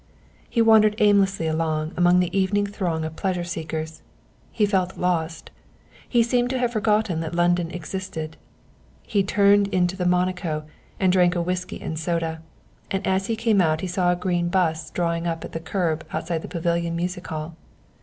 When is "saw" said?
13.87-14.11